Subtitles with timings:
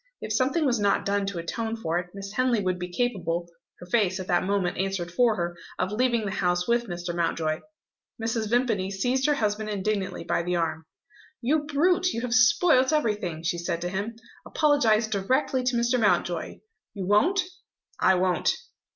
[0.19, 3.85] If something was not done to atone for it, Miss Henley would be capable her
[3.85, 7.13] face, at that moment, answered for her of leaving the house with Mr.
[7.15, 7.59] Mountjoy.
[8.19, 8.49] Mrs.
[8.49, 10.87] Vimpany seized her husband indignantly by the arm.
[11.39, 14.15] "You brute, you have spoilt everything!" she said to him.
[14.43, 15.99] "Apologise directly to Mr.
[15.99, 16.61] Mountjoy.
[16.95, 17.43] You won't?"
[17.99, 18.57] "I won't!"